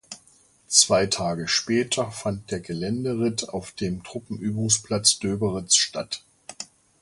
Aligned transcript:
Zwei 0.67 1.05
Tage 1.05 1.47
später 1.47 2.09
fand 2.09 2.49
der 2.49 2.59
Geländeritt 2.59 3.49
auf 3.49 3.71
dem 3.73 4.01
Truppenübungsplatz 4.03 5.19
Döberitz 5.19 5.75
statt. 5.75 6.23